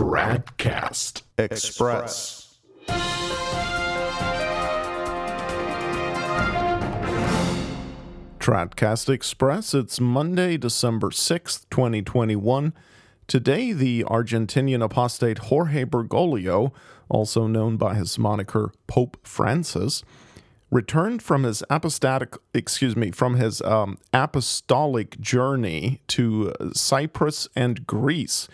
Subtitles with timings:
[0.00, 2.58] Tradcast Express.
[8.38, 9.74] Tradcast Express.
[9.74, 12.72] It's Monday, December 6th, 2021.
[13.26, 16.72] Today, the Argentinian apostate Jorge Bergoglio,
[17.10, 20.02] also known by his moniker Pope Francis,
[20.70, 28.48] returned from his apostolic, excuse me, from his um, apostolic journey to Cyprus and Greece,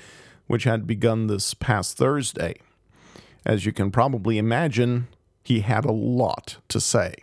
[0.47, 2.55] which had begun this past Thursday.
[3.45, 5.09] As you can probably imagine,
[5.43, 7.15] he had a lot to say.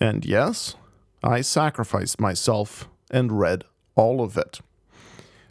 [0.00, 0.76] And yes,
[1.22, 4.60] I sacrificed myself and read all of it.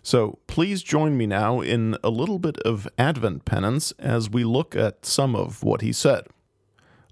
[0.01, 4.75] So please join me now in a little bit of Advent penance as we look
[4.75, 6.27] at some of what he said.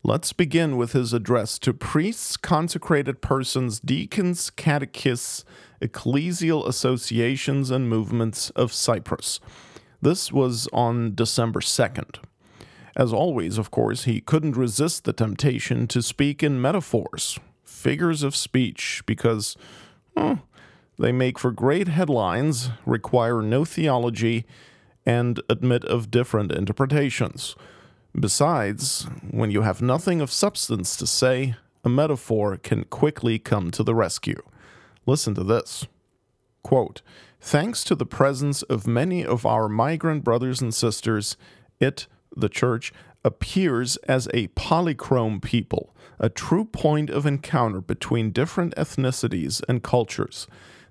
[0.03, 5.45] Let's begin with his address to priests, consecrated persons, deacons, catechists,
[5.79, 9.39] ecclesial associations, and movements of Cyprus.
[10.01, 12.17] This was on December 2nd.
[12.95, 18.35] As always, of course, he couldn't resist the temptation to speak in metaphors, figures of
[18.35, 19.55] speech, because
[20.17, 20.39] oh,
[20.97, 24.45] they make for great headlines, require no theology,
[25.05, 27.55] and admit of different interpretations.
[28.19, 33.83] Besides, when you have nothing of substance to say, a metaphor can quickly come to
[33.83, 34.41] the rescue.
[35.05, 35.87] Listen to this.
[36.63, 37.01] Quote,
[37.39, 41.37] Thanks to the presence of many of our migrant brothers and sisters,
[41.79, 48.75] it, the church, appears as a polychrome people, a true point of encounter between different
[48.75, 50.47] ethnicities and cultures.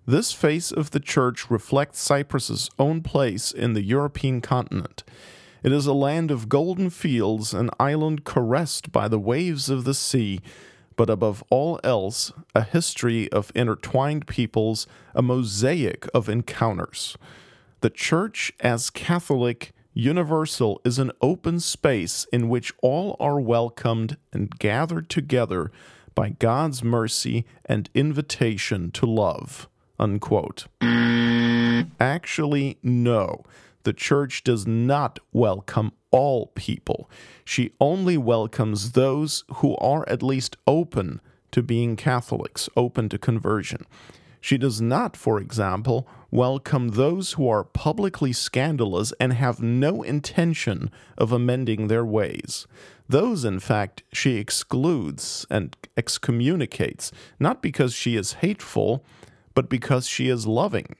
[0.06, 5.04] This face of the church reflects Cyprus's own place in the European continent.
[5.62, 9.92] It is a land of golden fields, an island caressed by the waves of the
[9.92, 10.40] sea,
[10.96, 17.16] but above all else, a history of intertwined peoples, a mosaic of encounters.
[17.82, 24.58] The Church, as Catholic, universal, is an open space in which all are welcomed and
[24.58, 25.70] gathered together
[26.14, 29.68] by God's mercy and invitation to love.
[29.98, 30.66] Unquote.
[32.00, 33.44] Actually, no
[33.82, 37.10] the church does not welcome all people.
[37.44, 41.20] She only welcomes those who are at least open
[41.52, 43.86] to being Catholics, open to conversion.
[44.40, 50.90] She does not, for example, welcome those who are publicly scandalous and have no intention
[51.18, 52.66] of amending their ways.
[53.08, 59.04] Those, in fact, she excludes and excommunicates, not because she is hateful,
[59.54, 60.96] but because she is loving.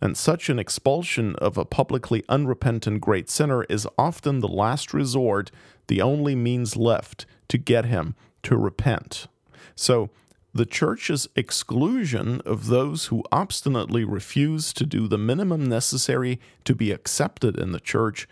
[0.00, 5.50] And such an expulsion of a publicly unrepentant great sinner is often the last resort,
[5.88, 8.14] the only means left to get him
[8.44, 9.26] to repent.
[9.74, 10.10] So,
[10.54, 16.90] the church's exclusion of those who obstinately refuse to do the minimum necessary to be
[16.90, 18.26] accepted in the church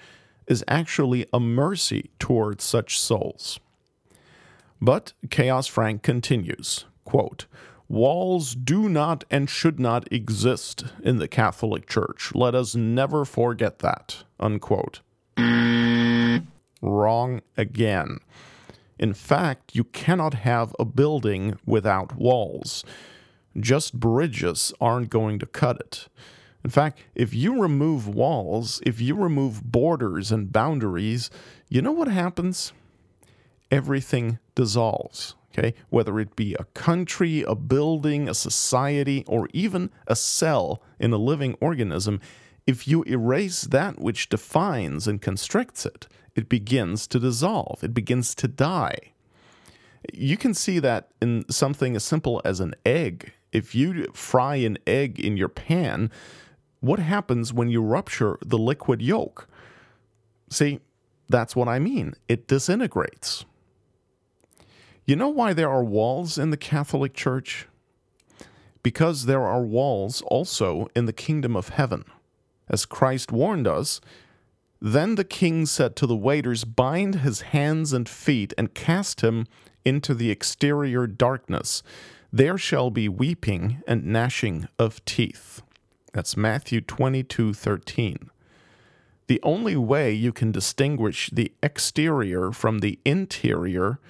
[0.47, 3.61] is actually a mercy towards such souls.
[4.81, 7.47] But Chaos Frank continues quote,
[7.89, 12.35] Walls do not and should not exist in the Catholic Church.
[12.35, 14.25] Let us never forget that.
[14.41, 15.01] Unquote.
[16.83, 18.19] Wrong again.
[18.99, 22.85] In fact, you cannot have a building without walls.
[23.59, 26.09] Just bridges aren't going to cut it.
[26.65, 31.31] In fact, if you remove walls, if you remove borders and boundaries,
[31.69, 32.73] you know what happens?
[33.71, 35.75] Everything dissolves okay?
[35.91, 41.19] Whether it be a country, a building, a society, or even a cell in a
[41.19, 42.21] living organism,
[42.67, 48.35] if you erase that which defines and constricts it, it begins to dissolve, it begins
[48.35, 49.13] to die.
[50.13, 53.33] You can see that in something as simple as an egg.
[53.53, 56.11] If you fry an egg in your pan,
[56.81, 59.49] what happens when you rupture the liquid yolk?
[60.51, 60.81] See,
[61.29, 62.15] that's what I mean.
[62.29, 63.45] It disintegrates.
[65.07, 67.69] You know why there are walls in the Catholic Church?
[68.83, 72.05] Because there are walls also in the kingdom of heaven.
[72.69, 74.01] As Christ warned us,
[74.81, 79.47] then the king said to the waiters, Bind his hands and feet and cast him
[79.85, 81.85] into the exterior darkness.
[82.33, 85.63] There shall be weeping and gnashing of teeth.
[86.15, 88.29] That's Matthew 22 13.
[89.29, 94.01] The only way you can distinguish the exterior from the interior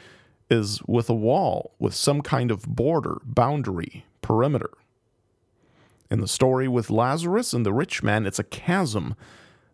[0.51, 4.71] is with a wall, with some kind of border, boundary, perimeter.
[6.11, 9.17] In the story with Lazarus and the rich man, it's a chasm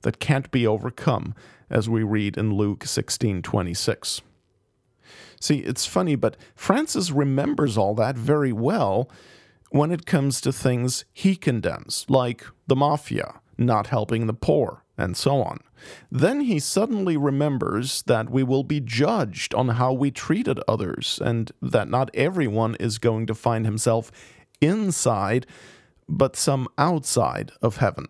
[0.03, 1.35] that can't be overcome,
[1.71, 4.23] as we read in Luke 16:26.
[5.41, 9.11] See, it's funny, but Francis remembers all that very well
[9.71, 15.17] when it comes to things he condemns, like the mafia, not helping the poor, and
[15.17, 15.61] so on.
[16.11, 21.51] Then he suddenly remembers that we will be judged on how we treated others, and
[21.61, 24.13] that not everyone is going to find himself
[24.61, 25.47] inside,
[26.09, 28.07] but some outside of heaven.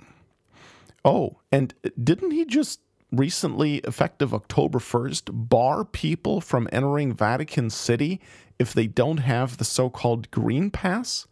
[1.04, 2.80] Oh, and didn't he just
[3.10, 8.20] recently, effective October 1st, bar people from entering Vatican City
[8.58, 11.26] if they don't have the so called Green Pass?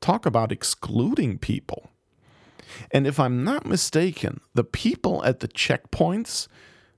[0.00, 1.90] Talk about excluding people.
[2.90, 6.48] And if I'm not mistaken, the people at the checkpoints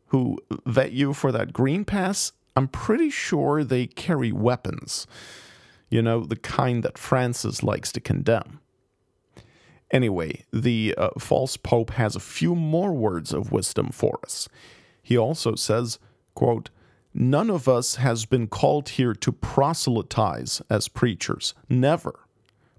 [0.09, 5.07] who vet you for that Green Pass, I'm pretty sure they carry weapons.
[5.91, 8.61] You know, the kind that Francis likes to condemn.
[9.91, 14.49] Anyway, the uh, false pope has a few more words of wisdom for us.
[15.03, 15.99] He also says,
[16.35, 16.71] quote,
[17.15, 21.55] None of us has been called here to proselytize as preachers.
[21.69, 22.21] Never.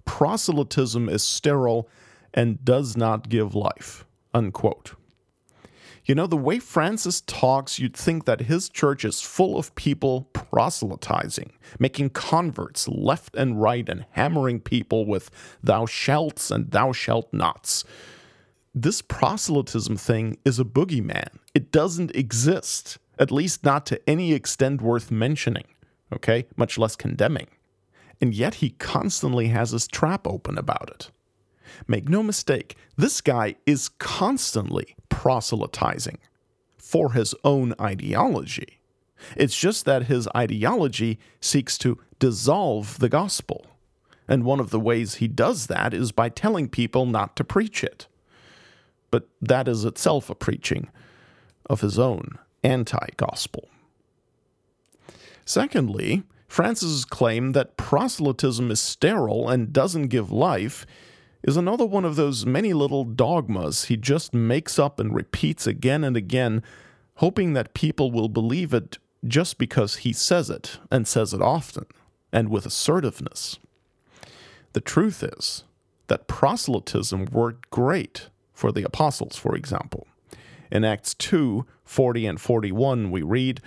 [0.05, 1.89] Proselytism is sterile
[2.37, 4.05] and does not give life.
[4.33, 4.93] Unquote.
[6.05, 10.29] You know, the way Francis talks, you'd think that his church is full of people
[10.31, 15.29] proselytizing, making converts left and right, and hammering people with
[15.61, 17.83] thou shalts and thou shalt nots.
[18.73, 21.39] This proselytism thing is a boogeyman.
[21.53, 25.65] It doesn't exist, at least not to any extent worth mentioning,
[26.13, 27.47] okay, much less condemning.
[28.21, 31.11] And yet he constantly has his trap open about it.
[31.87, 36.17] Make no mistake, this guy is constantly proselytizing
[36.77, 38.79] for his own ideology.
[39.35, 43.65] It's just that his ideology seeks to dissolve the gospel.
[44.27, 47.83] And one of the ways he does that is by telling people not to preach
[47.83, 48.07] it.
[49.09, 50.89] But that is itself a preaching
[51.69, 53.69] of his own anti gospel.
[55.45, 60.85] Secondly, Francis's claim that proselytism is sterile and doesn't give life
[61.43, 66.03] is another one of those many little dogmas he just makes up and repeats again
[66.03, 66.63] and again,
[67.15, 71.85] hoping that people will believe it just because he says it, and says it often,
[72.31, 73.59] and with assertiveness.
[74.73, 75.63] The truth is
[76.07, 80.07] that proselytism worked great for the apostles, for example.
[80.71, 83.61] In Acts 2 40 and 41, we read,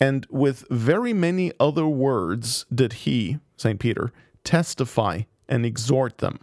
[0.00, 3.78] And with very many other words did he, St.
[3.78, 4.12] Peter,
[4.44, 6.40] testify and exhort them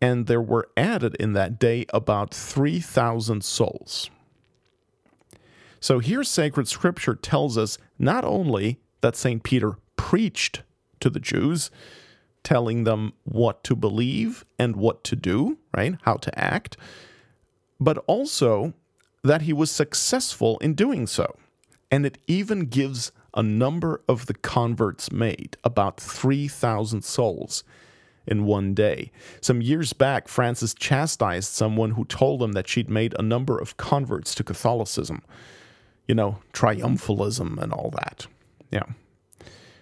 [0.00, 4.10] and there were added in that day about 3,000 souls.
[5.80, 9.42] So here, sacred scripture tells us not only that St.
[9.42, 10.62] Peter preached
[11.00, 11.70] to the Jews,
[12.42, 15.94] telling them what to believe and what to do, right?
[16.02, 16.76] How to act,
[17.78, 18.72] but also
[19.22, 21.36] that he was successful in doing so.
[21.90, 27.64] And it even gives a number of the converts made, about 3,000 souls
[28.28, 29.10] in one day.
[29.40, 33.76] Some years back, Francis chastised someone who told him that she'd made a number of
[33.76, 35.22] converts to Catholicism.
[36.06, 38.26] You know, triumphalism and all that.
[38.70, 38.84] Yeah.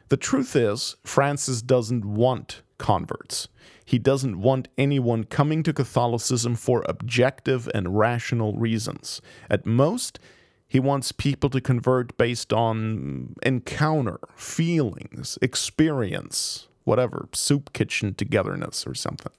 [0.08, 3.48] The truth is, Francis doesn't want converts.
[3.84, 9.20] He doesn't want anyone coming to Catholicism for objective and rational reasons.
[9.48, 10.18] At most,
[10.68, 18.94] he wants people to convert based on encounter, feelings, experience, whatever, soup kitchen togetherness or
[18.94, 19.32] something.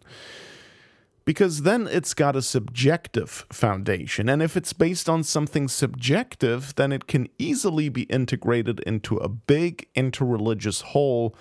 [1.25, 4.29] Because then it's got a subjective foundation.
[4.29, 9.27] And if it's based on something subjective, then it can easily be integrated into a
[9.27, 11.35] big interreligious whole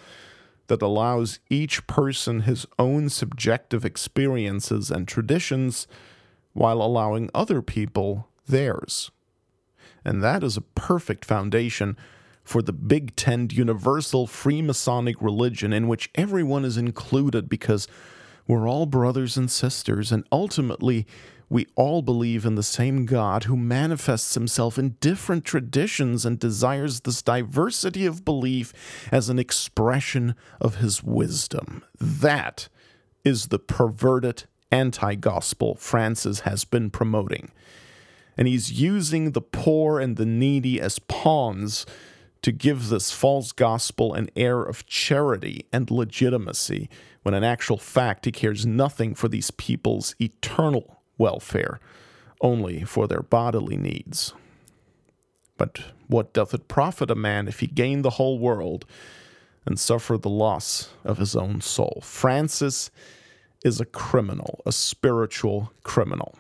[0.69, 5.87] that allows each person his own subjective experiences and traditions
[6.53, 9.11] while allowing other people theirs.
[10.05, 11.97] And that is a perfect foundation
[12.47, 17.89] for the big tent universal Freemasonic religion in which everyone is included because
[18.47, 21.09] we're all brothers and sisters, and ultimately
[21.49, 27.01] we all believe in the same God who manifests himself in different traditions and desires
[27.01, 28.73] this diversity of belief
[29.11, 31.85] as an expression of his wisdom.
[31.99, 32.69] That
[33.25, 37.51] is the perverted anti gospel Francis has been promoting.
[38.37, 41.87] And he's using the poor and the needy as pawns
[42.43, 46.89] to give this false gospel an air of charity and legitimacy,
[47.23, 51.81] when in actual fact he cares nothing for these people's eternal welfare,
[52.41, 54.33] only for their bodily needs.
[55.57, 58.85] But what doth it profit a man if he gain the whole world
[59.65, 62.01] and suffer the loss of his own soul?
[62.05, 62.91] Francis
[63.65, 66.37] is a criminal, a spiritual criminal.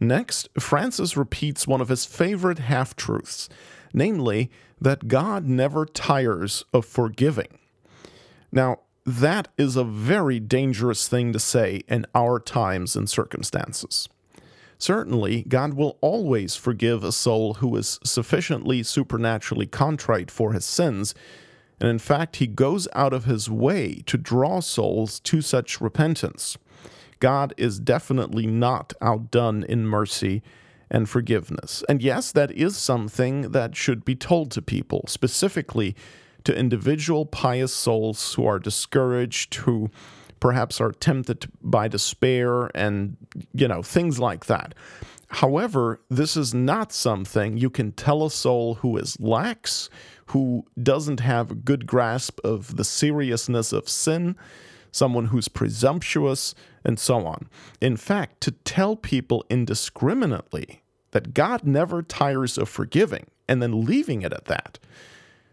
[0.00, 3.48] Next, Francis repeats one of his favorite half truths
[3.92, 7.58] namely, that God never tires of forgiving.
[8.52, 14.08] Now, that is a very dangerous thing to say in our times and circumstances.
[14.78, 21.14] Certainly, God will always forgive a soul who is sufficiently supernaturally contrite for his sins,
[21.80, 26.58] and in fact, he goes out of his way to draw souls to such repentance.
[27.20, 30.42] God is definitely not outdone in mercy
[30.90, 31.84] and forgiveness.
[31.88, 35.94] And yes, that is something that should be told to people, specifically
[36.44, 39.90] to individual pious souls who are discouraged, who
[40.40, 43.16] perhaps are tempted by despair, and,
[43.52, 44.74] you know, things like that.
[45.30, 49.90] However, this is not something you can tell a soul who is lax,
[50.26, 54.36] who doesn't have a good grasp of the seriousness of sin,
[54.90, 56.54] someone who's presumptuous,
[56.84, 57.48] and so on.
[57.80, 64.22] In fact, to tell people indiscriminately that God never tires of forgiving and then leaving
[64.22, 64.78] it at that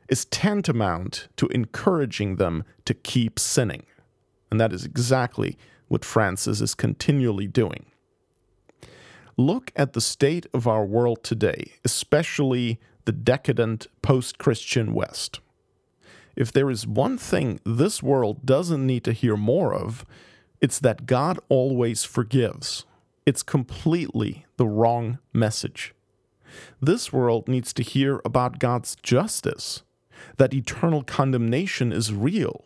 [0.10, 3.84] is tantamount to encouraging them to keep sinning.
[4.52, 7.86] And that is exactly what Francis is continually doing.
[9.38, 15.40] Look at the state of our world today, especially the decadent post Christian West.
[16.36, 20.06] If there is one thing this world doesn't need to hear more of,
[20.62, 22.86] it's that God always forgives.
[23.26, 25.94] It's completely the wrong message.
[26.82, 29.84] This world needs to hear about God's justice,
[30.38, 32.66] that eternal condemnation is real,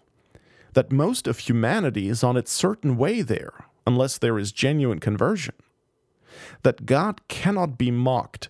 [0.73, 5.55] that most of humanity is on its certain way there, unless there is genuine conversion,
[6.63, 8.49] that God cannot be mocked,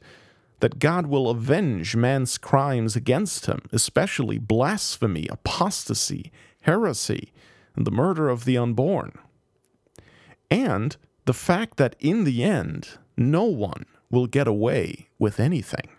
[0.59, 7.31] that God will avenge man's crimes against him, especially blasphemy, apostasy, heresy,
[7.75, 9.17] and the murder of the unborn.
[10.51, 15.89] And the fact that in the end, no one will get away with anything.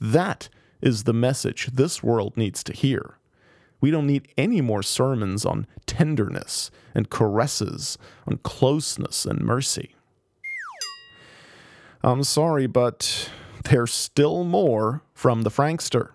[0.00, 0.48] That
[0.80, 3.18] is the message this world needs to hear.
[3.80, 9.94] We don't need any more sermons on tenderness and caresses, on closeness and mercy.
[12.02, 13.30] I'm sorry, but
[13.64, 16.10] there's still more from the Frankster.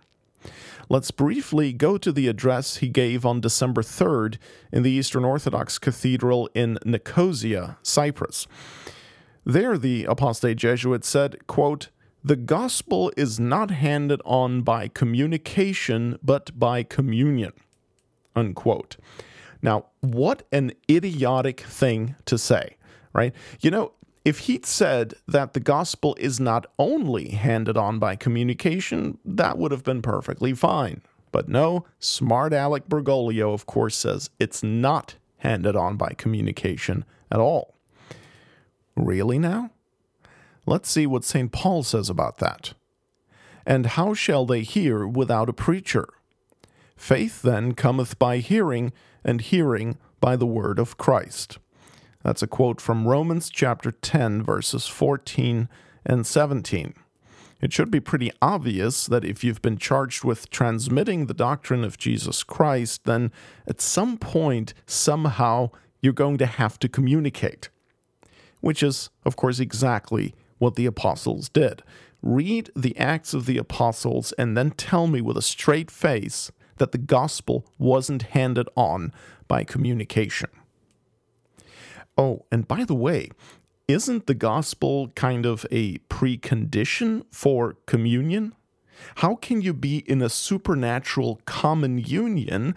[0.87, 4.37] Let's briefly go to the address he gave on December 3rd
[4.71, 8.45] in the Eastern Orthodox Cathedral in Nicosia, Cyprus.
[9.43, 11.89] There, the apostate Jesuit said, quote,
[12.23, 17.53] the gospel is not handed on by communication, but by communion.
[18.35, 18.97] Unquote.
[19.61, 22.77] Now, what an idiotic thing to say,
[23.13, 23.33] right?
[23.61, 23.91] You know,
[24.25, 29.71] if he'd said that the gospel is not only handed on by communication, that would
[29.71, 31.01] have been perfectly fine.
[31.31, 37.39] But no, smart Alec Bergoglio, of course, says it's not handed on by communication at
[37.39, 37.75] all.
[38.95, 39.69] Really now?
[40.65, 41.51] Let's see what St.
[41.51, 42.73] Paul says about that.
[43.65, 46.07] And how shall they hear without a preacher?
[46.95, 48.91] Faith then cometh by hearing,
[49.23, 51.59] and hearing by the word of Christ.
[52.25, 55.69] That's a quote from Romans chapter 10, verses 14
[56.07, 56.95] and 17.
[57.61, 61.99] It should be pretty obvious that if you've been charged with transmitting the doctrine of
[61.99, 63.31] Jesus Christ, then
[63.67, 65.69] at some point, somehow,
[66.01, 67.69] you're going to have to communicate.
[68.59, 71.83] Which is, of course, exactly what the apostles did.
[72.23, 76.91] Read the Acts of the Apostles and then tell me with a straight face that
[76.91, 79.13] the gospel wasn't handed on
[79.47, 80.49] by communication.
[82.17, 83.29] Oh, and by the way,
[83.87, 88.55] isn't the gospel kind of a precondition for communion?
[89.15, 92.75] How can you be in a supernatural common union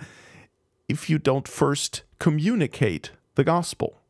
[0.89, 4.01] if you don't first communicate the gospel?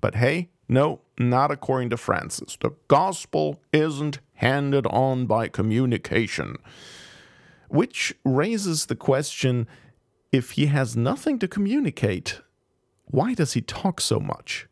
[0.00, 2.56] But hey, no, not according to Francis.
[2.60, 6.56] The gospel isn't handed on by communication.
[7.68, 9.68] Which raises the question
[10.32, 12.40] if he has nothing to communicate,
[13.10, 14.68] why does he talk so much?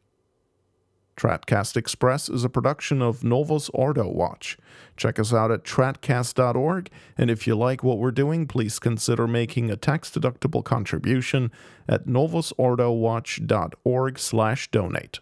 [1.16, 4.56] Tradcast Express is a production of Novus Ordo Watch.
[4.96, 9.68] Check us out at tradcast.org, and if you like what we're doing, please consider making
[9.68, 11.50] a tax-deductible contribution
[11.88, 15.18] at novusordowatch.org slash donate.